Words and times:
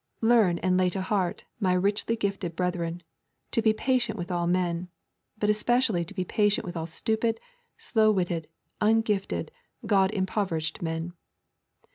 Learn 0.21 0.57
and 0.57 0.77
lay 0.77 0.89
to 0.89 1.01
heart, 1.03 1.45
my 1.59 1.73
richly 1.73 2.15
gifted 2.15 2.55
brethren, 2.55 3.03
to 3.51 3.61
be 3.61 3.71
patient 3.71 4.17
with 4.17 4.31
all 4.31 4.47
men, 4.47 4.89
but 5.37 5.47
especially 5.47 6.03
to 6.05 6.15
be 6.15 6.25
patient 6.25 6.65
with 6.65 6.75
all 6.75 6.87
stupid, 6.87 7.39
slow 7.77 8.09
witted, 8.09 8.47
ungifted, 8.81 9.51
God 9.85 10.09
impoverished 10.11 10.81
men. 10.81 11.13